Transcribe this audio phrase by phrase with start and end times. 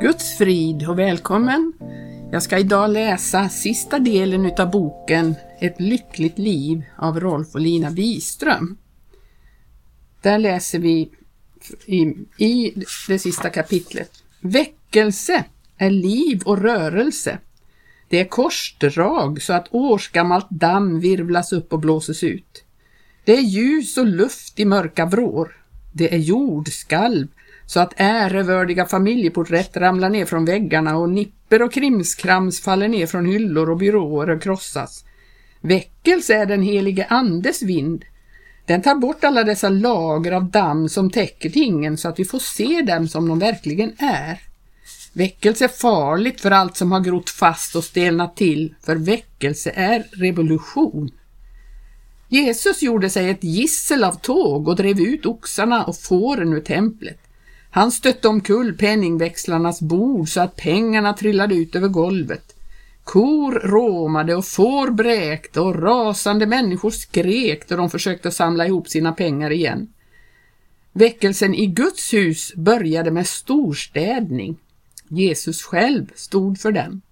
[0.00, 1.72] Guds frid och välkommen!
[2.32, 7.90] Jag ska idag läsa sista delen utav boken Ett lyckligt liv av Rolf och Lina
[7.90, 8.76] Wiström.
[10.22, 11.10] Där läser vi
[11.86, 12.00] i,
[12.44, 14.10] i det sista kapitlet.
[14.40, 15.44] Väckelse
[15.76, 17.38] är liv och rörelse.
[18.08, 22.64] Det är korsdrag så att årsgammalt damm virvlas upp och blåses ut.
[23.24, 25.56] Det är ljus och luft i mörka vrår.
[25.92, 27.28] Det är jordskalv
[27.66, 33.26] så att ärevördiga familjeporträtt ramlar ner från väggarna och nipper och krimskrams faller ner från
[33.26, 35.04] hyllor och byråer och krossas.
[35.60, 38.04] Väckelse är den helige Andes vind.
[38.66, 42.38] Den tar bort alla dessa lager av damm som täcker tingen så att vi får
[42.38, 44.40] se dem som de verkligen är.
[45.12, 50.06] Väckelse är farligt för allt som har grott fast och stelnat till, för väckelse är
[50.12, 51.10] revolution.
[52.28, 57.25] Jesus gjorde sig ett gissel av tåg och drev ut oxarna och fåren ur templet.
[57.76, 62.56] Han stötte omkull penningväxlarnas bord så att pengarna trillade ut över golvet.
[63.04, 69.12] Kor råmade och får bräkte och rasande människor skrek då de försökte samla ihop sina
[69.12, 69.88] pengar igen.
[70.92, 74.56] Väckelsen i Guds hus började med storstädning.
[75.08, 77.02] Jesus själv stod för den.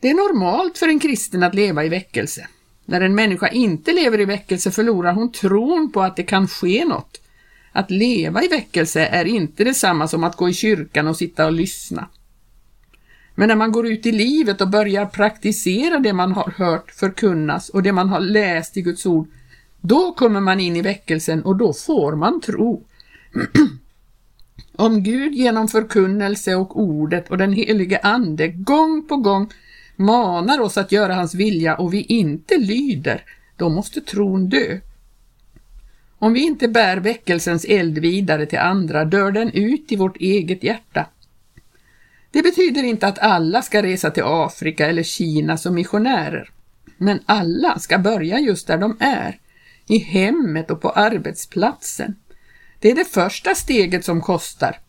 [0.00, 2.48] Det är normalt för en kristen att leva i väckelse.
[2.84, 6.84] När en människa inte lever i väckelse förlorar hon tron på att det kan ske
[6.84, 7.20] något
[7.78, 11.52] att leva i väckelse är inte detsamma som att gå i kyrkan och sitta och
[11.52, 12.08] lyssna.
[13.34, 17.68] Men när man går ut i livet och börjar praktisera det man har hört förkunnas
[17.68, 19.28] och det man har läst i Guds ord,
[19.80, 22.84] då kommer man in i väckelsen och då får man tro.
[24.76, 29.52] Om Gud genom förkunnelse och ordet och den helige Ande gång på gång
[29.96, 33.22] manar oss att göra hans vilja och vi inte lyder,
[33.56, 34.78] då måste tron dö.
[36.18, 40.64] Om vi inte bär väckelsens eld vidare till andra dör den ut i vårt eget
[40.64, 41.06] hjärta.
[42.30, 46.50] Det betyder inte att alla ska resa till Afrika eller Kina som missionärer,
[46.96, 49.38] men alla ska börja just där de är,
[49.88, 52.16] i hemmet och på arbetsplatsen.
[52.80, 54.80] Det är det första steget som kostar.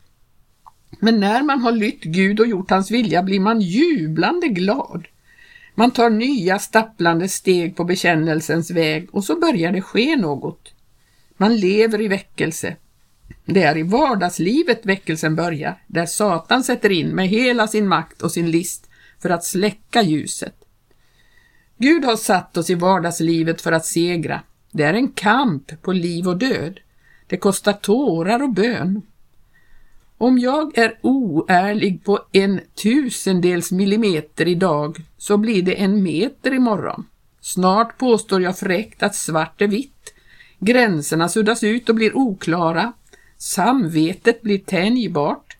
[1.00, 5.08] Men när man har lytt Gud och gjort hans vilja blir man jublande glad.
[5.75, 10.74] Man tar nya stapplande steg på bekännelsens väg och så börjar det ske något.
[11.42, 12.76] Man lever i väckelse.
[13.46, 18.32] Det är i vardagslivet väckelsen börjar, där Satan sätter in med hela sin makt och
[18.32, 18.90] sin list
[19.20, 20.56] för att släcka ljuset.
[21.78, 24.42] Gud har satt oss i vardagslivet för att segra.
[24.72, 26.80] Det är en kamp på liv och död.
[27.28, 29.02] Det kostar tårar och bön.
[30.18, 37.06] Om jag är oärlig på en tusendels millimeter idag så blir det en meter imorgon.
[37.42, 40.14] Snart påstår jag fräckt att svart är vitt
[40.59, 42.94] Gränserna suddas ut och blir oklara.
[43.38, 45.58] Samvetet blir tänjbart.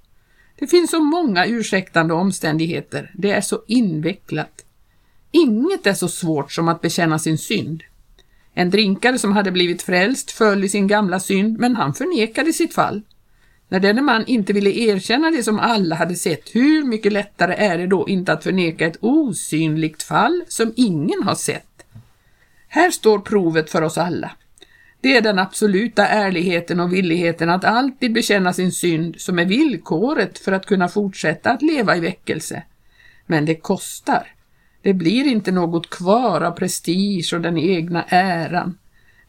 [0.60, 3.12] Det finns så många ursäktande omständigheter.
[3.14, 4.66] Det är så invecklat.
[5.32, 7.84] Inget är så svårt som att bekänna sin synd.
[8.54, 12.74] En drinkare som hade blivit frälst föll i sin gamla synd, men han förnekade sitt
[12.74, 13.02] fall.
[13.68, 17.78] När denne man inte ville erkänna det som alla hade sett, hur mycket lättare är
[17.78, 21.86] det då inte att förneka ett osynligt fall som ingen har sett?
[22.68, 24.32] Här står provet för oss alla.
[25.02, 30.40] Det är den absoluta ärligheten och villigheten att alltid bekänna sin synd som är villkoret
[30.40, 32.64] för att kunna fortsätta att leva i väckelse.
[33.26, 34.28] Men det kostar.
[34.82, 38.78] Det blir inte något kvar av prestige och den egna äran.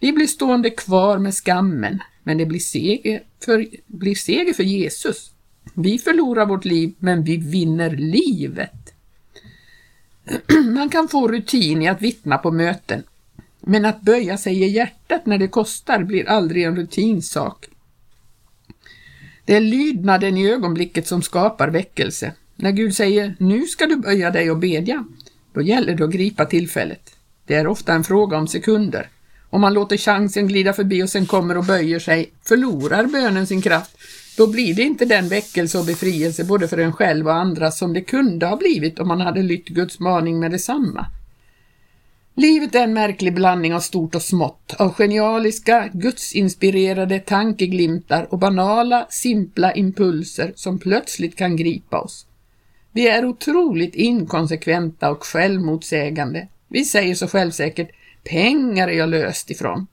[0.00, 5.30] Vi blir stående kvar med skammen, men det blir seger för, blir seger för Jesus.
[5.74, 8.94] Vi förlorar vårt liv, men vi vinner livet.
[10.74, 13.02] Man kan få rutin i att vittna på möten,
[13.60, 17.66] men att böja sig i hjärtat när det kostar blir aldrig en rutinsak.
[19.44, 22.32] Det är lydnaden i ögonblicket som skapar väckelse.
[22.56, 25.04] När Gud säger nu ska du böja dig och bedja,
[25.52, 27.16] då gäller det att gripa tillfället.
[27.46, 29.08] Det är ofta en fråga om sekunder.
[29.50, 33.62] Om man låter chansen glida förbi och sen kommer och böjer sig, förlorar bönen sin
[33.62, 33.96] kraft,
[34.36, 37.92] då blir det inte den väckelse och befrielse både för en själv och andra som
[37.92, 41.06] det kunde ha blivit om man hade lytt Guds maning med detsamma.
[42.40, 49.06] Livet är en märklig blandning av stort och smått, av genialiska, gudsinspirerade tankeglimtar och banala,
[49.10, 52.26] simpla impulser som plötsligt kan gripa oss.
[52.92, 56.48] Vi är otroligt inkonsekventa och självmotsägande.
[56.68, 57.90] Vi säger så självsäkert,
[58.24, 59.86] pengar är jag löst ifrån.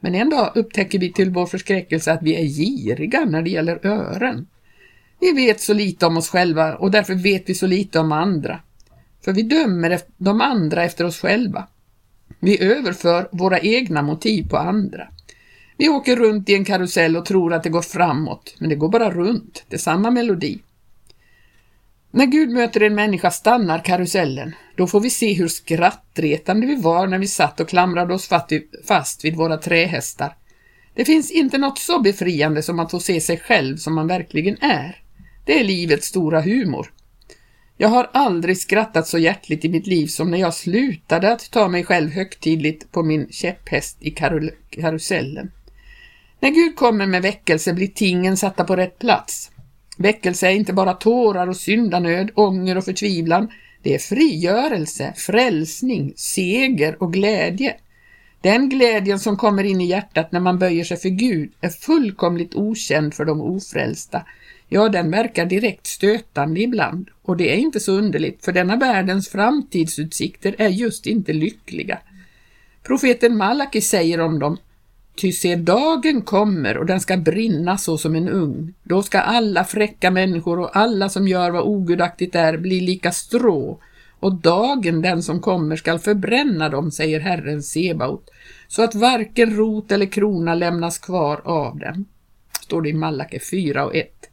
[0.00, 3.86] Men en dag upptäcker vi till vår förskräckelse att vi är giriga när det gäller
[3.86, 4.46] ören.
[5.20, 8.60] Vi vet så lite om oss själva och därför vet vi så lite om andra.
[9.24, 11.66] För vi dömer de andra efter oss själva.
[12.44, 15.08] Vi överför våra egna motiv på andra.
[15.76, 18.88] Vi åker runt i en karusell och tror att det går framåt, men det går
[18.88, 19.64] bara runt.
[19.68, 20.58] Det är samma melodi.
[22.10, 24.54] När Gud möter en människa stannar karusellen.
[24.76, 28.30] Då får vi se hur skrattretande vi var när vi satt och klamrade oss
[28.86, 30.36] fast vid våra trähästar.
[30.94, 34.56] Det finns inte något så befriande som att få se sig själv som man verkligen
[34.60, 35.02] är.
[35.44, 36.92] Det är livets stora humor.
[37.82, 41.68] Jag har aldrig skrattat så hjärtligt i mitt liv som när jag slutade att ta
[41.68, 44.10] mig själv högtidligt på min käpphäst i
[44.70, 45.50] karusellen.
[46.40, 49.50] När Gud kommer med väckelse blir tingen satta på rätt plats.
[49.98, 53.48] Väckelse är inte bara tårar och syndanöd, ånger och förtvivlan.
[53.82, 57.76] Det är frigörelse, frälsning, seger och glädje.
[58.40, 62.54] Den glädjen som kommer in i hjärtat när man böjer sig för Gud är fullkomligt
[62.54, 64.26] okänd för de ofrälsta.
[64.74, 69.28] Ja, den verkar direkt stötande ibland och det är inte så underligt för denna världens
[69.28, 71.98] framtidsutsikter är just inte lyckliga.
[72.82, 74.56] Profeten Malaki säger om dem
[75.16, 78.74] Ty se dagen kommer och den ska brinna så som en ugn.
[78.82, 83.80] Då ska alla fräcka människor och alla som gör vad ogudaktigt är bli lika strå
[84.20, 88.30] och dagen den som kommer skall förbränna dem, säger Herren Sebaot,
[88.68, 92.04] så att varken rot eller krona lämnas kvar av dem.
[92.62, 94.31] Står det i Malake 4 och 1.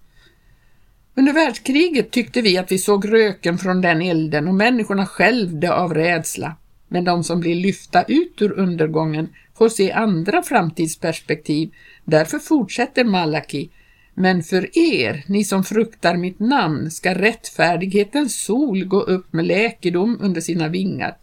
[1.19, 5.93] Under världskriget tyckte vi att vi såg röken från den elden och människorna skälvde av
[5.93, 6.55] rädsla.
[6.87, 11.71] Men de som blir lyfta ut ur undergången får se andra framtidsperspektiv.
[12.05, 13.69] Därför fortsätter Malaki.
[14.13, 20.17] Men för er, ni som fruktar mitt namn, ska rättfärdighetens sol gå upp med läkedom
[20.21, 21.17] under sina vingar.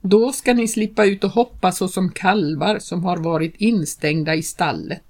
[0.00, 5.09] Då ska ni slippa ut och hoppa såsom kalvar som har varit instängda i stallet.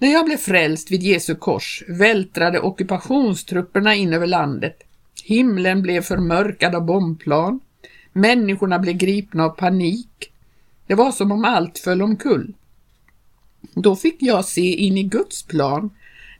[0.00, 4.76] När jag blev frälst vid Jesu kors vältrade ockupationstrupperna in över landet.
[5.24, 7.60] Himlen blev förmörkad av bombplan.
[8.12, 10.32] Människorna blev gripna av panik.
[10.86, 12.54] Det var som om allt föll omkull.
[13.74, 15.90] Då fick jag se in i Guds plan.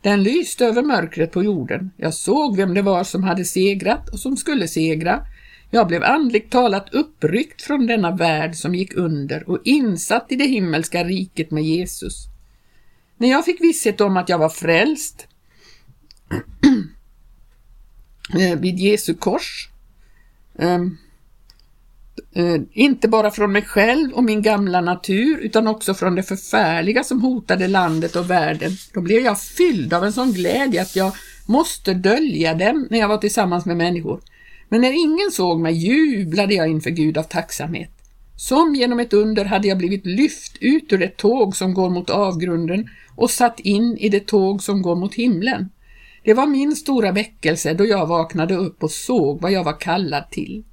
[0.01, 1.91] Den lyste över mörkret på jorden.
[1.97, 5.25] Jag såg vem det var som hade segrat och som skulle segra.
[5.71, 10.47] Jag blev andligt talat uppryckt från denna värld som gick under och insatt i det
[10.47, 12.29] himmelska riket med Jesus.
[13.19, 15.27] När jag fick visshet om att jag var frälst
[18.39, 19.69] eh, vid Jesu kors
[20.59, 20.97] ehm,
[22.33, 27.03] eh, inte bara från mig själv och min gamla natur utan också från det förfärliga
[27.03, 28.71] som hotade landet och världen.
[28.93, 31.13] Då blev jag fylld av en sån glädje att jag
[31.45, 34.21] måste dölja den när jag var tillsammans med människor.
[34.69, 37.99] Men när ingen såg mig jublade jag inför Gud av tacksamhet.
[38.39, 42.09] Som genom ett under hade jag blivit lyft ut ur det tåg som går mot
[42.09, 42.89] avgrunden
[43.19, 45.69] och satt in i det tåg som går mot himlen.
[46.23, 50.29] Det var min stora väckelse då jag vaknade upp och såg vad jag var kallad
[50.31, 50.63] till.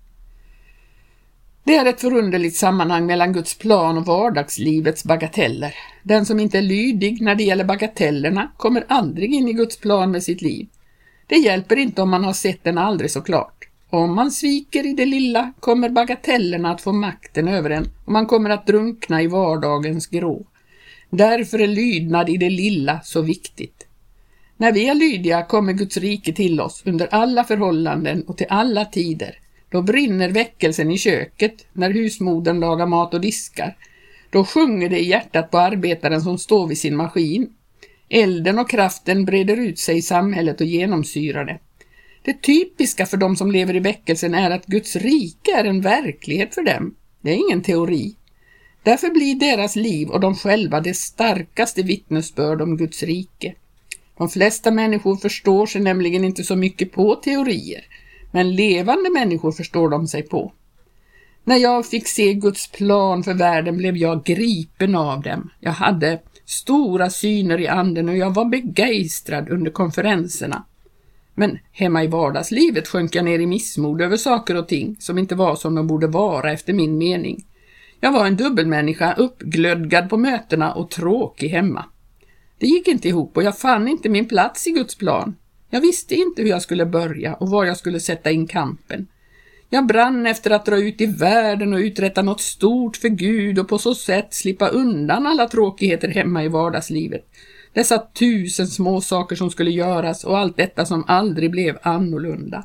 [1.65, 5.75] Det är ett förunderligt sammanhang mellan Guds plan och vardagslivets bagateller.
[6.03, 10.11] Den som inte är lydig när det gäller bagatellerna kommer aldrig in i Guds plan
[10.11, 10.67] med sitt liv.
[11.27, 13.69] Det hjälper inte om man har sett den aldrig så klart.
[13.91, 18.27] Om man sviker i det lilla kommer bagatellerna att få makten över en och man
[18.27, 20.47] kommer att drunkna i vardagens grå.
[21.17, 23.87] Därför är lydnad i det lilla så viktigt.
[24.57, 28.85] När vi är lydiga kommer Guds rike till oss under alla förhållanden och till alla
[28.85, 29.39] tider.
[29.71, 33.77] Då brinner väckelsen i köket när husmodern lagar mat och diskar.
[34.31, 37.49] Då sjunger det i hjärtat på arbetaren som står vid sin maskin.
[38.09, 41.59] Elden och kraften breder ut sig i samhället och genomsyrar det.
[42.23, 46.55] Det typiska för de som lever i väckelsen är att Guds rike är en verklighet
[46.55, 46.95] för dem.
[47.21, 48.17] Det är ingen teori.
[48.87, 53.55] Därför blir deras liv och de själva det starkaste vittnesbörd om Guds rike.
[54.19, 57.85] De flesta människor förstår sig nämligen inte så mycket på teorier
[58.33, 60.53] men levande människor förstår de sig på.
[61.45, 65.51] När jag fick se Guds plan för världen blev jag gripen av dem.
[65.61, 70.65] Jag hade stora syner i anden och jag var begeistrad under konferenserna.
[71.35, 75.35] Men hemma i vardagslivet sjönk jag ner i missmod över saker och ting som inte
[75.35, 77.45] var som de borde vara efter min mening.
[78.01, 81.85] Jag var en dubbelmänniska, uppglödgad på mötena och tråkig hemma.
[82.59, 85.37] Det gick inte ihop och jag fann inte min plats i Guds plan.
[85.71, 89.07] Jag visste inte hur jag skulle börja och var jag skulle sätta in kampen.
[89.71, 93.69] Jag brann efter att dra ut i världen och uträtta något stort för Gud och
[93.69, 97.27] på så sätt slippa undan alla tråkigheter hemma i vardagslivet.
[97.73, 102.65] Dessa tusen små saker som skulle göras och allt detta som aldrig blev annorlunda.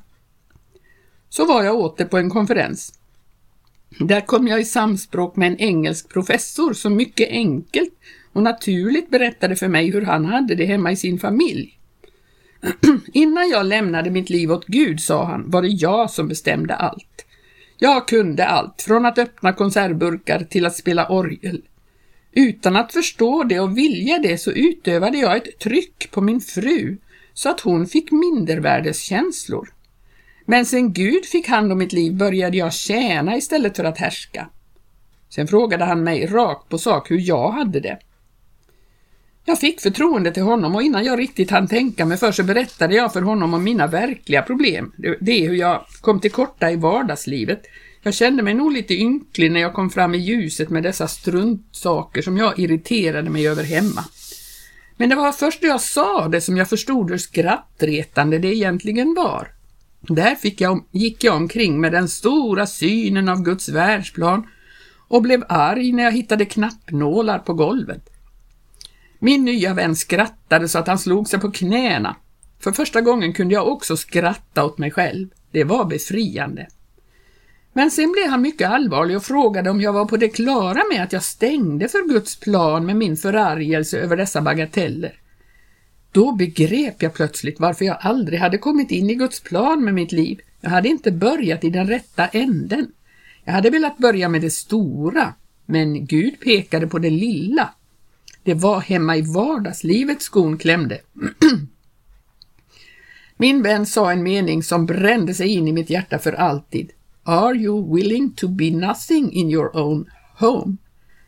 [1.30, 2.94] Så var jag åter på en konferens.
[4.00, 7.94] Där kom jag i samspråk med en engelsk professor som mycket enkelt
[8.34, 11.78] och naturligt berättade för mig hur han hade det hemma i sin familj.
[13.14, 17.26] Innan jag lämnade mitt liv åt Gud, sa han, var det jag som bestämde allt.
[17.78, 21.62] Jag kunde allt, från att öppna konservburkar till att spela orgel.
[22.32, 26.98] Utan att förstå det och vilja det så utövade jag ett tryck på min fru
[27.34, 29.70] så att hon fick mindervärdeskänslor.
[30.52, 34.50] Men sen Gud fick hand om mitt liv började jag tjäna istället för att härska.
[35.30, 38.00] Sen frågade han mig rakt på sak hur jag hade det.
[39.46, 42.96] Jag fick förtroende till honom och innan jag riktigt hann tänka mig för så berättade
[42.96, 44.94] jag för honom om mina verkliga problem.
[45.20, 47.62] Det är hur jag kom till korta i vardagslivet.
[48.04, 52.22] Jag kände mig nog lite ynklig när jag kom fram i ljuset med dessa struntsaker
[52.22, 54.06] som jag irriterade mig över hemma.
[54.98, 59.14] Men det var först när jag sa det som jag förstod hur skrattretande det egentligen
[59.14, 59.48] var.
[60.02, 64.48] Där fick jag, gick jag omkring med den stora synen av Guds världsplan
[65.08, 68.10] och blev arg när jag hittade knappnålar på golvet.
[69.20, 72.16] Min nya vän skrattade så att han slog sig på knäna.
[72.60, 75.30] För första gången kunde jag också skratta åt mig själv.
[75.52, 76.68] Det var befriande.
[77.74, 81.04] Men sen blev han mycket allvarlig och frågade om jag var på det klara med
[81.04, 85.21] att jag stängde för Guds plan med min förargelse över dessa bagateller.
[86.12, 90.12] Då begrep jag plötsligt varför jag aldrig hade kommit in i Guds plan med mitt
[90.12, 90.40] liv.
[90.62, 92.92] Jag hade inte börjat i den rätta änden.
[93.44, 95.34] Jag hade velat börja med det stora,
[95.66, 97.74] men Gud pekade på det lilla.
[98.44, 101.00] Det var hemma i vardagslivet skon klämde.
[103.38, 106.92] Min vän sa en mening som brände sig in i mitt hjärta för alltid.
[107.24, 110.78] Are you willing to be nothing in your own home?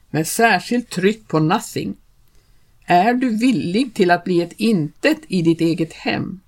[0.09, 1.95] Med särskilt tryck på nothing.
[2.85, 6.39] Är du villig till att bli ett intet i ditt eget hem?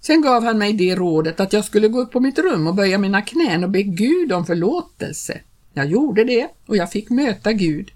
[0.00, 2.74] Sen gav han mig det rådet att jag skulle gå upp på mitt rum och
[2.74, 5.40] böja mina knän och be Gud om förlåtelse.
[5.72, 7.90] Jag gjorde det och jag fick möta Gud.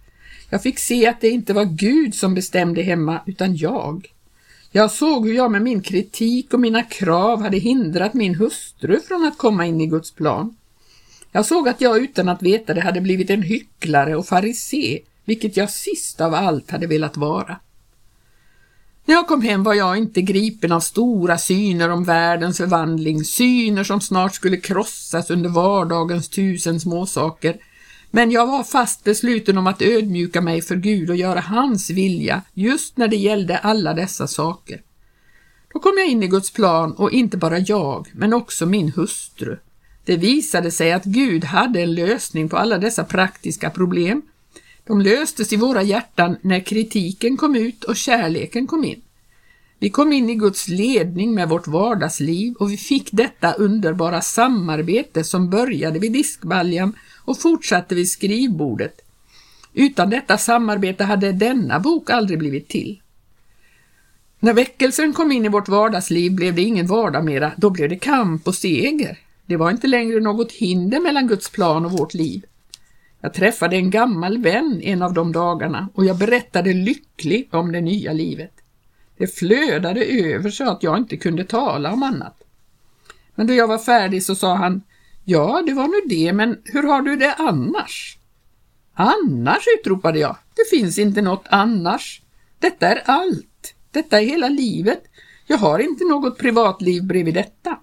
[0.50, 4.06] Jag fick se att det inte var Gud som bestämde hemma, utan jag.
[4.72, 9.24] Jag såg hur jag med min kritik och mina krav hade hindrat min hustru från
[9.24, 10.56] att komma in i Guds plan.
[11.32, 15.56] Jag såg att jag utan att veta det hade blivit en hycklare och farisé, vilket
[15.56, 17.56] jag sist av allt hade velat vara.
[19.06, 23.84] När jag kom hem var jag inte gripen av stora syner om världens förvandling, syner
[23.84, 27.56] som snart skulle krossas under vardagens tusen småsaker,
[28.10, 32.42] men jag var fast besluten om att ödmjuka mig för Gud och göra hans vilja
[32.52, 34.80] just när det gällde alla dessa saker.
[35.72, 39.58] Då kom jag in i Guds plan och inte bara jag, men också min hustru.
[40.04, 44.22] Det visade sig att Gud hade en lösning på alla dessa praktiska problem.
[44.86, 49.00] De löstes i våra hjärtan när kritiken kom ut och kärleken kom in.
[49.78, 55.24] Vi kom in i Guds ledning med vårt vardagsliv och vi fick detta underbara samarbete
[55.24, 59.00] som började vid diskbaljan och fortsatte vid skrivbordet.
[59.72, 63.00] Utan detta samarbete hade denna bok aldrig blivit till.
[64.40, 67.96] När väckelsen kom in i vårt vardagsliv blev det ingen vardag mera, då blev det
[67.96, 69.18] kamp och seger.
[69.46, 72.44] Det var inte längre något hinder mellan Guds plan och vårt liv.
[73.24, 77.80] Jag träffade en gammal vän en av de dagarna och jag berättade lycklig om det
[77.80, 78.52] nya livet.
[79.18, 82.36] Det flödade över så att jag inte kunde tala om annat.
[83.34, 84.82] Men då jag var färdig så sa han,
[85.24, 88.18] Ja, det var nu det, men hur har du det annars?
[88.94, 90.36] Annars, utropade jag.
[90.56, 92.22] Det finns inte något annars.
[92.58, 93.74] Detta är allt.
[93.90, 95.02] Detta är hela livet.
[95.46, 97.78] Jag har inte något privatliv bredvid detta.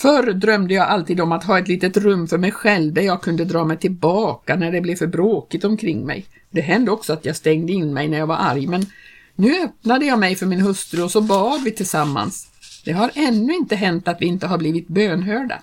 [0.00, 3.22] Förr drömde jag alltid om att ha ett litet rum för mig själv där jag
[3.22, 6.26] kunde dra mig tillbaka när det blev för bråkigt omkring mig.
[6.50, 8.86] Det hände också att jag stängde in mig när jag var arg, men
[9.34, 12.48] nu öppnade jag mig för min hustru och så bad vi tillsammans.
[12.84, 15.62] Det har ännu inte hänt att vi inte har blivit bönhörda.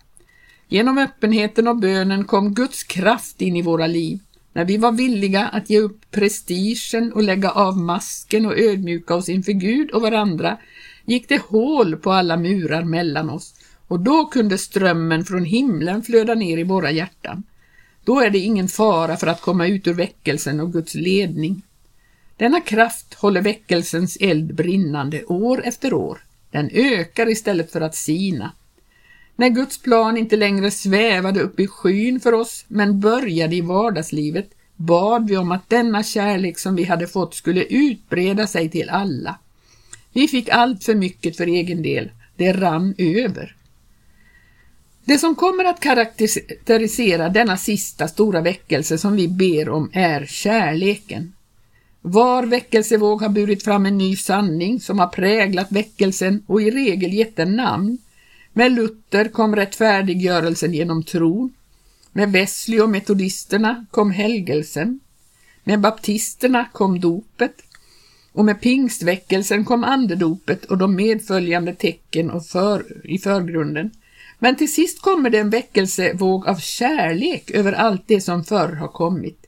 [0.68, 4.20] Genom öppenheten och bönen kom Guds kraft in i våra liv.
[4.54, 9.30] När vi var villiga att ge upp prestigen och lägga av masken och ödmjuka oss
[9.30, 10.58] inför Gud och varandra
[11.06, 13.54] gick det hål på alla murar mellan oss
[13.88, 17.44] och då kunde strömmen från himlen flöda ner i våra hjärtan.
[18.04, 21.62] Då är det ingen fara för att komma ut ur väckelsen och Guds ledning.
[22.38, 26.24] Denna kraft håller väckelsens eld brinnande år efter år.
[26.52, 28.52] Den ökar istället för att sina.
[29.36, 34.50] När Guds plan inte längre svävade upp i skyn för oss, men började i vardagslivet,
[34.76, 39.40] bad vi om att denna kärlek som vi hade fått skulle utbreda sig till alla.
[40.14, 43.57] Vi fick allt för mycket för egen del, det rann över.
[45.08, 51.34] Det som kommer att karaktärisera denna sista stora väckelse som vi ber om är kärleken.
[52.02, 57.14] Var väckelsevåg har burit fram en ny sanning som har präglat väckelsen och i regel
[57.14, 57.98] gett den namn.
[58.54, 61.54] Med Luther kom rättfärdiggörelsen genom tron.
[62.12, 65.00] Med Wesley och metodisterna kom helgelsen.
[65.64, 67.56] Med baptisterna kom dopet.
[68.34, 73.92] Och med pingstväckelsen kom andedopet och de medföljande tecken och för, i förgrunden.
[74.40, 78.88] Men till sist kommer det en väckelsevåg av kärlek över allt det som förr har
[78.88, 79.48] kommit.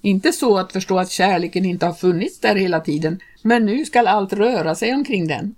[0.00, 4.06] Inte så att förstå att kärleken inte har funnits där hela tiden, men nu skall
[4.06, 5.54] allt röra sig omkring den.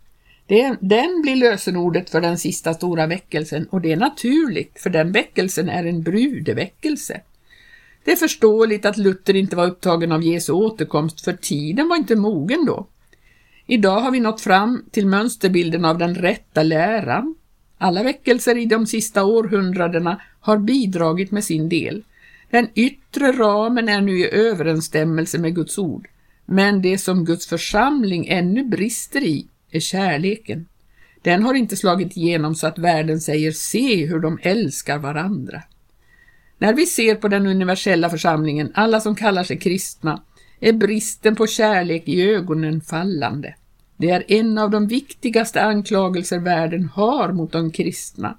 [0.47, 5.13] Det, den blir lösenordet för den sista stora väckelsen och det är naturligt för den
[5.13, 7.21] väckelsen är en brudeväckelse.
[8.05, 12.17] Det är förståeligt att Luther inte var upptagen av Jesu återkomst för tiden var inte
[12.17, 12.87] mogen då.
[13.67, 17.35] Idag har vi nått fram till mönsterbilden av den rätta läran.
[17.83, 22.03] Alla väckelser i de sista århundradena har bidragit med sin del.
[22.51, 26.09] Den yttre ramen är nu i överensstämmelse med Guds ord,
[26.47, 30.67] men det som Guds församling ännu brister i är kärleken.
[31.23, 35.63] Den har inte slagit igenom så att världen säger se hur de älskar varandra.
[36.59, 40.23] När vi ser på den universella församlingen, alla som kallar sig kristna,
[40.61, 43.55] är bristen på kärlek i ögonen fallande.
[44.01, 48.39] Det är en av de viktigaste anklagelser världen har mot de kristna.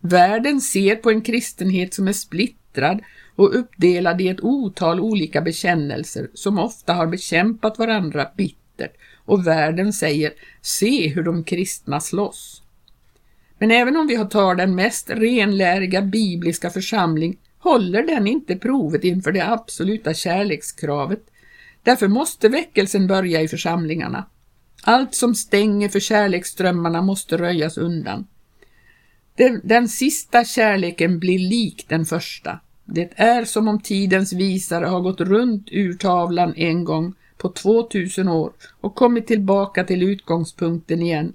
[0.00, 3.00] Världen ser på en kristenhet som är splittrad
[3.36, 8.92] och uppdelad i ett otal olika bekännelser som ofta har bekämpat varandra bittert
[9.24, 12.62] och världen säger se hur de kristna slåss.
[13.58, 19.32] Men även om vi tar den mest renläriga bibliska församling håller den inte provet inför
[19.32, 21.22] det absoluta kärlekskravet.
[21.82, 24.26] Därför måste väckelsen börja i församlingarna.
[24.84, 28.26] Allt som stänger för kärleksströmmarna måste röjas undan.
[29.36, 32.60] Den, den sista kärleken blir lik den första.
[32.84, 38.28] Det är som om tidens visare har gått runt ur tavlan en gång på 2000
[38.28, 41.32] år och kommit tillbaka till utgångspunkten igen.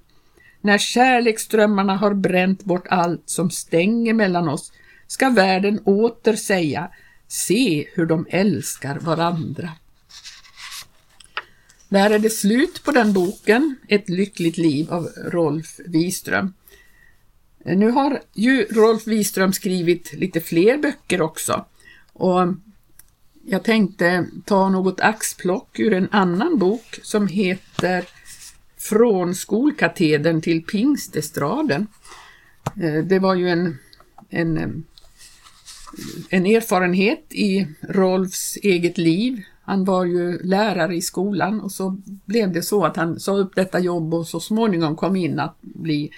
[0.60, 4.72] När kärleksströmmarna har bränt bort allt som stänger mellan oss
[5.06, 6.90] ska världen åter säga
[7.28, 9.70] se hur de älskar varandra.
[11.88, 16.52] Där är det slut på den boken, Ett lyckligt liv av Rolf Wiström.
[17.64, 21.64] Nu har ju Rolf Wiström skrivit lite fler böcker också
[22.12, 22.54] och
[23.50, 28.04] jag tänkte ta något axplock ur en annan bok som heter
[28.76, 31.86] Från skolkatedern till pingstestraden.
[32.82, 33.78] Eh, det var ju en,
[34.30, 34.68] en, eh,
[36.30, 39.42] en erfarenhet i Rolfs eget liv.
[39.68, 43.54] Han var ju lärare i skolan och så blev det så att han sa upp
[43.54, 46.10] detta jobb och så småningom kom in att bli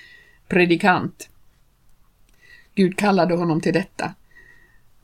[0.49, 1.29] predikant.
[2.75, 4.15] Gud kallade honom till detta.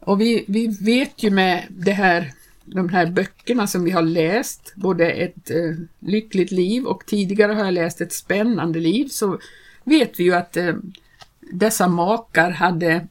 [0.00, 2.32] Och vi, vi vet ju med det här,
[2.64, 7.64] de här böckerna som vi har läst, både ett eh, lyckligt liv och tidigare har
[7.64, 9.38] jag läst ett spännande liv, så
[9.84, 10.74] vet vi ju att eh,
[11.40, 13.06] dessa makar hade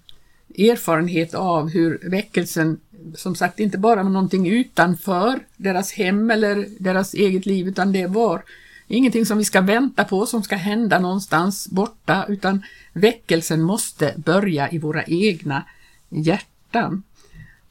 [0.57, 2.79] erfarenhet av hur väckelsen,
[3.15, 8.43] som sagt inte bara någonting utanför deras hem eller deras eget liv, utan det var
[8.87, 12.63] ingenting som vi ska vänta på, som ska hända någonstans borta, utan
[12.93, 15.63] väckelsen måste börja i våra egna
[16.09, 17.03] hjärtan.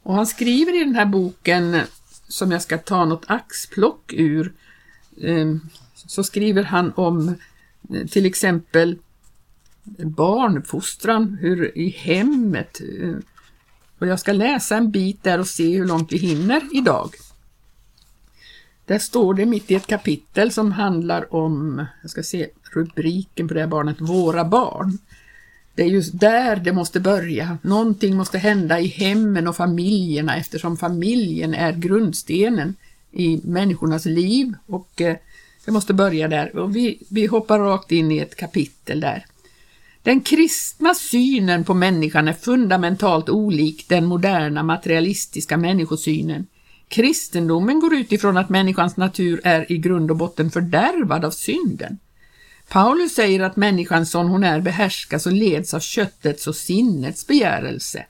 [0.03, 1.81] Och han skriver i den här boken,
[2.27, 4.53] som jag ska ta något axplock ur,
[5.21, 5.55] eh,
[5.95, 7.35] så skriver han om
[7.93, 8.97] eh, till exempel
[10.03, 12.81] barnfostran, hur i hemmet.
[13.01, 13.15] Eh,
[13.99, 17.09] och jag ska läsa en bit där och se hur långt vi hinner idag.
[18.85, 23.53] Där står det mitt i ett kapitel som handlar om, jag ska se rubriken på
[23.53, 24.97] det här barnet, Våra barn.
[25.75, 27.57] Det är just där det måste börja.
[27.61, 32.75] Någonting måste hända i hemmen och familjerna eftersom familjen är grundstenen
[33.11, 35.15] i människornas liv och eh,
[35.65, 36.55] det måste börja där.
[36.55, 39.25] Och vi, vi hoppar rakt in i ett kapitel där.
[40.05, 46.47] Den kristna synen på människan är fundamentalt olik den moderna materialistiska människosynen.
[46.87, 51.97] Kristendomen går utifrån att människans natur är i grund och botten fördärvad av synden.
[52.69, 58.05] Paulus säger att människan som hon är behärskas och leds av köttets och sinnets begärelse.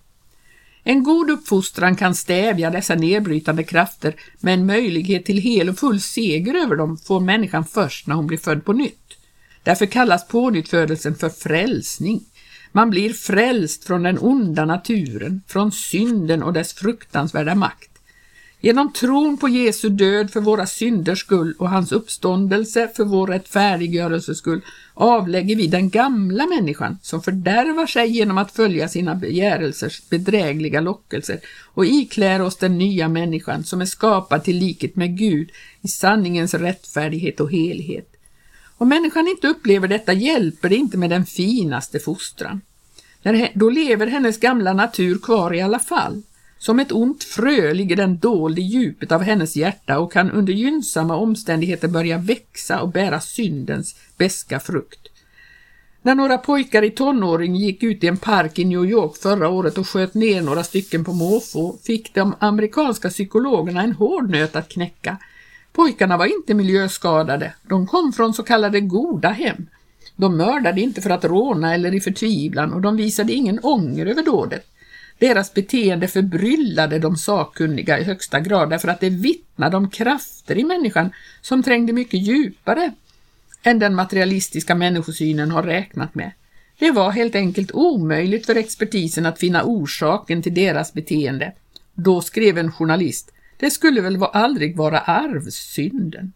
[0.84, 6.54] En god uppfostran kan stävja dessa nedbrytande krafter, men möjlighet till hel och full seger
[6.54, 9.18] över dem får människan först när hon blir född på nytt.
[9.66, 12.24] Därför kallas pånyttfödelsen för frälsning.
[12.72, 17.90] Man blir frälst från den onda naturen, från synden och dess fruktansvärda makt.
[18.62, 24.38] Genom tron på Jesu död för våra synders skull och hans uppståndelse för vår rättfärdiggörelses
[24.38, 24.62] skull
[24.94, 31.40] avlägger vi den gamla människan som fördärvar sig genom att följa sina begärelsers bedrägliga lockelser
[31.74, 35.50] och iklär oss den nya människan som är skapad till likhet med Gud
[35.82, 38.15] i sanningens rättfärdighet och helhet.
[38.78, 42.62] Om människan inte upplever detta hjälper det inte med den finaste fostran.
[43.54, 46.22] Då lever hennes gamla natur kvar i alla fall.
[46.58, 50.54] Som ett ont frö ligger den dold i djupet av hennes hjärta och kan under
[50.54, 55.08] gynnsamma omständigheter börja växa och bära syndens beska frukt.
[56.02, 59.78] När några pojkar i tonåring gick ut i en park i New York förra året
[59.78, 64.70] och sköt ner några stycken på måfå fick de amerikanska psykologerna en hård nöt att
[64.70, 65.18] knäcka.
[65.76, 69.68] Pojkarna var inte miljöskadade, de kom från så kallade goda hem.
[70.16, 74.24] De mördade inte för att råna eller i förtvivlan och de visade ingen ånger över
[74.24, 74.66] dådet.
[75.20, 80.64] Deras beteende förbryllade de sakkunniga i högsta grad därför att det vittnade om krafter i
[80.64, 81.10] människan
[81.42, 82.92] som trängde mycket djupare
[83.64, 86.32] än den materialistiska människosynen har räknat med.
[86.80, 91.54] Det var helt enkelt omöjligt för expertisen att finna orsaken till deras beteende.
[91.94, 96.34] Då skrev en journalist, det skulle väl aldrig vara arvsynden.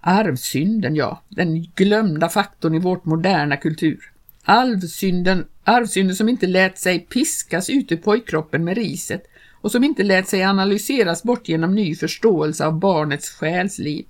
[0.00, 4.12] Arvsynden, ja, den glömda faktorn i vårt moderna kultur.
[4.44, 10.02] Arvsynden, arvsynden som inte lät sig piskas ut ur pojkkroppen med riset och som inte
[10.02, 14.04] lät sig analyseras bort genom ny förståelse av barnets själsliv.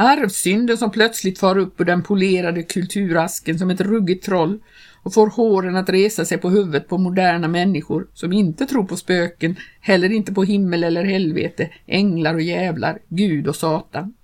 [0.00, 4.60] Arvsynden som plötsligt far upp ur den polerade kulturasken som ett ruggigt troll
[5.02, 8.96] och får håren att resa sig på huvudet på moderna människor som inte tror på
[8.96, 14.14] spöken, heller inte på himmel eller helvete, änglar och jävlar, Gud och Satan.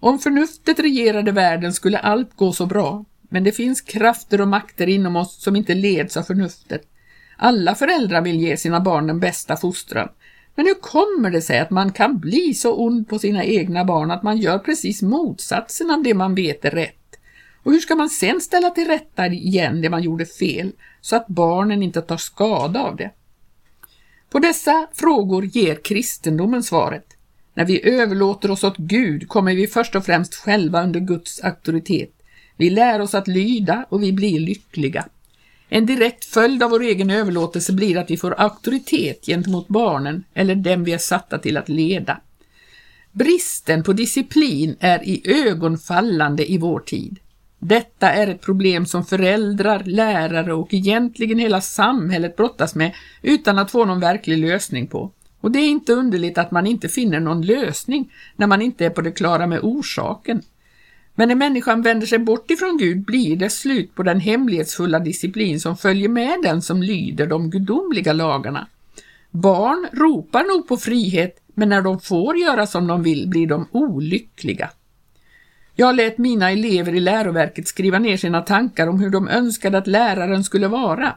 [0.00, 4.88] Om förnuftet regerade världen skulle allt gå så bra, men det finns krafter och makter
[4.88, 6.82] inom oss som inte leds av förnuftet.
[7.36, 10.08] Alla föräldrar vill ge sina barn den bästa fostran,
[10.54, 14.10] men hur kommer det sig att man kan bli så ond på sina egna barn
[14.10, 17.16] att man gör precis motsatsen av det man vet är rätt?
[17.62, 21.26] Och hur ska man sen ställa till rätta igen det man gjorde fel så att
[21.26, 23.10] barnen inte tar skada av det?
[24.30, 27.06] På dessa frågor ger kristendomen svaret.
[27.54, 32.10] När vi överlåter oss åt Gud kommer vi först och främst själva under Guds auktoritet.
[32.56, 35.04] Vi lär oss att lyda och vi blir lyckliga.
[35.68, 40.54] En direkt följd av vår egen överlåtelse blir att vi får auktoritet gentemot barnen eller
[40.54, 42.20] dem vi är satta till att leda.
[43.12, 47.18] Bristen på disciplin är i ögonfallande i vår tid.
[47.58, 53.70] Detta är ett problem som föräldrar, lärare och egentligen hela samhället brottas med utan att
[53.70, 55.12] få någon verklig lösning på.
[55.40, 58.90] Och det är inte underligt att man inte finner någon lösning när man inte är
[58.90, 60.42] på det klara med orsaken.
[61.14, 65.60] Men när människan vänder sig bort ifrån Gud blir det slut på den hemlighetsfulla disciplin
[65.60, 68.66] som följer med den som lyder de gudomliga lagarna.
[69.30, 73.68] Barn ropar nog på frihet, men när de får göra som de vill blir de
[73.70, 74.70] olyckliga.
[75.76, 79.86] Jag lät mina elever i läroverket skriva ner sina tankar om hur de önskade att
[79.86, 81.16] läraren skulle vara.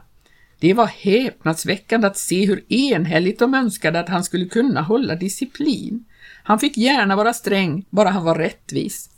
[0.60, 6.04] Det var häpnadsväckande att se hur enhälligt de önskade att han skulle kunna hålla disciplin.
[6.42, 9.10] Han fick gärna vara sträng, bara han var rättvis.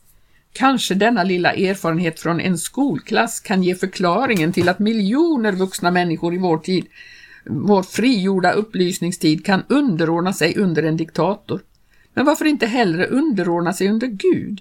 [0.52, 6.34] Kanske denna lilla erfarenhet från en skolklass kan ge förklaringen till att miljoner vuxna människor
[6.34, 6.86] i vår tid,
[7.46, 11.60] vår frigjorda upplysningstid, kan underordna sig under en diktator.
[12.14, 14.60] Men varför inte hellre underordna sig under Gud?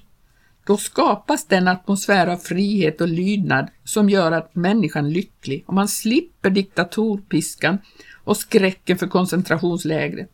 [0.65, 5.73] Då skapas den atmosfär av frihet och lydnad som gör att människan är lycklig och
[5.73, 7.77] man slipper diktatorpiskan
[8.23, 10.31] och skräcken för koncentrationslägret.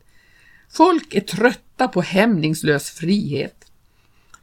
[0.70, 3.55] Folk är trötta på hämningslös frihet.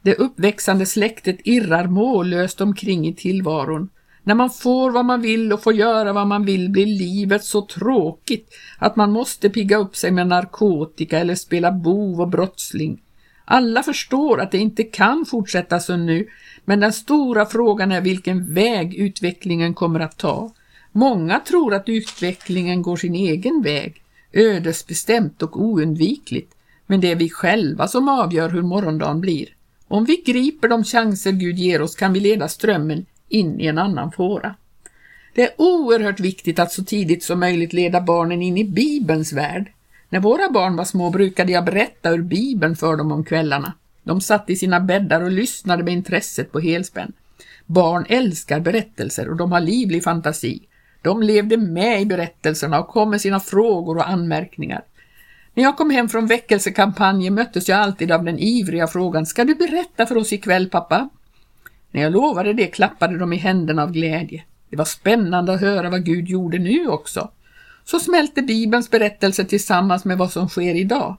[0.04, 3.88] Det uppväxande släktet irrar mållöst omkring i tillvaron.
[4.22, 7.66] När man får vad man vill och får göra vad man vill blir livet så
[7.66, 13.00] tråkigt att man måste pigga upp sig med narkotika eller spela bov och brottsling.
[13.44, 16.26] Alla förstår att det inte kan fortsätta som nu,
[16.64, 20.52] men den stora frågan är vilken väg utvecklingen kommer att ta.
[20.92, 26.54] Många tror att utvecklingen går sin egen väg, ödesbestämt och oundvikligt,
[26.86, 29.53] men det är vi själva som avgör hur morgondagen blir.
[29.94, 33.78] Om vi griper de chanser Gud ger oss kan vi leda strömmen in i en
[33.78, 34.54] annan fåra.
[35.34, 39.72] Det är oerhört viktigt att så tidigt som möjligt leda barnen in i Bibelns värld.
[40.08, 43.72] När våra barn var små brukade jag berätta ur Bibeln för dem om kvällarna.
[44.02, 47.12] De satt i sina bäddar och lyssnade med intresset på helspänn.
[47.66, 50.62] Barn älskar berättelser och de har livlig fantasi.
[51.02, 54.82] De levde med i berättelserna och kom med sina frågor och anmärkningar.
[55.54, 59.54] När jag kom hem från väckelsekampanjen möttes jag alltid av den ivriga frågan ”Ska du
[59.54, 61.08] berätta för oss ikväll pappa?”
[61.90, 64.42] När jag lovade det klappade de i händerna av glädje.
[64.70, 67.30] Det var spännande att höra vad Gud gjorde nu också
[67.84, 71.16] så smälte Bibelns berättelse tillsammans med vad som sker idag.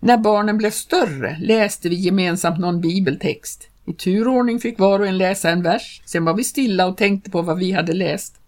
[0.00, 3.68] När barnen blev större läste vi gemensamt någon bibeltext.
[3.86, 7.30] I turordning fick var och en läsa en vers, sen var vi stilla och tänkte
[7.30, 8.40] på vad vi hade läst.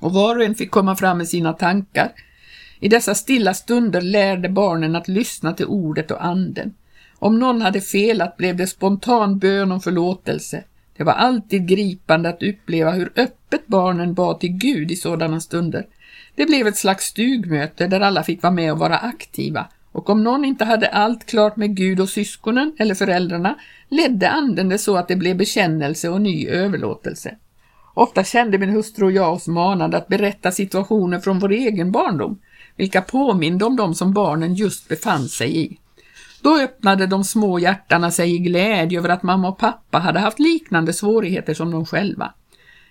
[0.00, 2.12] Och var och en fick komma fram med sina tankar.
[2.80, 6.74] I dessa stilla stunder lärde barnen att lyssna till ordet och anden.
[7.18, 10.64] Om någon hade felat blev det spontan bön om förlåtelse.
[10.96, 15.86] Det var alltid gripande att uppleva hur öppet barnen bad till Gud i sådana stunder.
[16.34, 20.24] Det blev ett slags stugmöte där alla fick vara med och vara aktiva och om
[20.24, 23.54] någon inte hade allt klart med Gud och syskonen eller föräldrarna
[23.88, 27.36] ledde anden det så att det blev bekännelse och ny överlåtelse.
[27.94, 32.38] Ofta kände min hustru och jag oss manade att berätta situationer från vår egen barndom,
[32.78, 35.78] vilka påminde om dem som barnen just befann sig i.
[36.42, 40.38] Då öppnade de små hjärtana sig i glädje över att mamma och pappa hade haft
[40.38, 42.34] liknande svårigheter som de själva.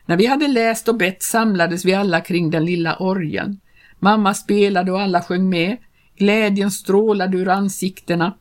[0.05, 3.59] När vi hade läst och bett samlades vi alla kring den lilla orgeln.
[3.99, 5.77] Mamma spelade och alla sjöng med.
[6.17, 8.33] Glädjen strålade ur ansiktena.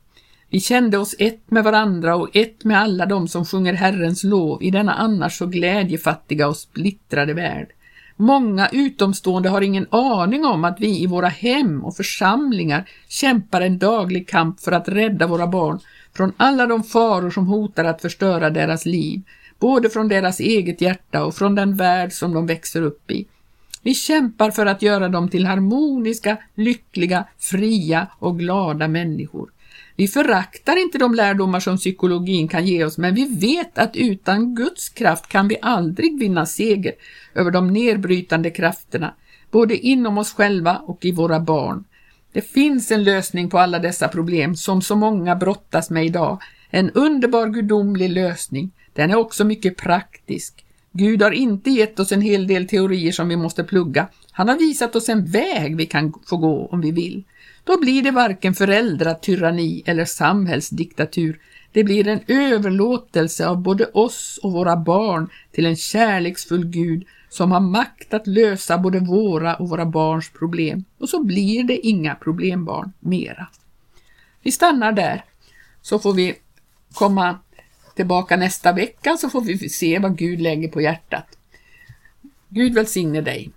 [0.49, 4.63] Vi kände oss ett med varandra och ett med alla de som sjunger Herrens lov
[4.63, 7.67] i denna annars så glädjefattiga och splittrade värld.
[8.19, 13.77] Många utomstående har ingen aning om att vi i våra hem och församlingar kämpar en
[13.77, 15.79] daglig kamp för att rädda våra barn
[16.13, 19.21] från alla de faror som hotar att förstöra deras liv,
[19.59, 23.25] både från deras eget hjärta och från den värld som de växer upp i.
[23.81, 29.49] Vi kämpar för att göra dem till harmoniska, lyckliga, fria och glada människor.
[29.99, 34.55] Vi föraktar inte de lärdomar som psykologin kan ge oss, men vi vet att utan
[34.55, 36.93] Guds kraft kan vi aldrig vinna seger
[37.35, 39.13] över de nedbrytande krafterna,
[39.51, 41.83] både inom oss själva och i våra barn.
[42.31, 46.91] Det finns en lösning på alla dessa problem som så många brottas med idag, en
[46.91, 48.71] underbar gudomlig lösning.
[48.93, 50.65] Den är också mycket praktisk.
[50.91, 54.07] Gud har inte gett oss en hel del teorier som vi måste plugga.
[54.31, 57.23] Han har visat oss en väg vi kan få gå om vi vill.
[57.67, 61.39] Då blir det varken föräldratyranni eller samhällsdiktatur.
[61.71, 67.51] Det blir en överlåtelse av både oss och våra barn till en kärleksfull Gud som
[67.51, 70.83] har makt att lösa både våra och våra barns problem.
[70.97, 73.47] Och så blir det inga problembarn mera.
[74.41, 75.25] Vi stannar där,
[75.81, 76.35] så får vi
[76.93, 77.39] komma
[77.95, 81.37] tillbaka nästa vecka så får vi se vad Gud lägger på hjärtat.
[82.49, 83.51] Gud välsigne dig.